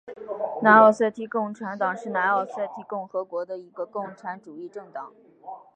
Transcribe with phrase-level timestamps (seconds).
[0.63, 5.13] 南奥塞梯共产党是南奥塞梯共和国的一个共产主义政党。